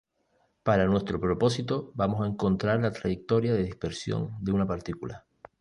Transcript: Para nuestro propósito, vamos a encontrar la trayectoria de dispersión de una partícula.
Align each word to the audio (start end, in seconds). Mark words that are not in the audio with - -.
Para 0.63 0.87
nuestro 0.87 1.19
propósito, 1.21 1.91
vamos 1.93 2.23
a 2.23 2.27
encontrar 2.27 2.81
la 2.81 2.89
trayectoria 2.91 3.53
de 3.53 3.61
dispersión 3.65 4.31
de 4.39 4.51
una 4.51 4.65
partícula. 4.65 5.25